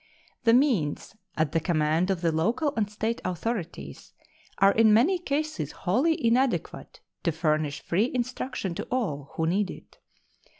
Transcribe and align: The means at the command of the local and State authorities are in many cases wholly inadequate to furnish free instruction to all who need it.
The 0.45 0.53
means 0.53 1.13
at 1.37 1.51
the 1.51 1.59
command 1.59 2.09
of 2.09 2.21
the 2.21 2.31
local 2.31 2.73
and 2.75 2.89
State 2.89 3.21
authorities 3.23 4.13
are 4.57 4.71
in 4.71 4.95
many 4.95 5.19
cases 5.19 5.73
wholly 5.73 6.25
inadequate 6.25 7.01
to 7.21 7.31
furnish 7.31 7.81
free 7.83 8.09
instruction 8.11 8.73
to 8.73 8.87
all 8.89 9.31
who 9.35 9.45
need 9.45 9.69
it. 9.69 9.99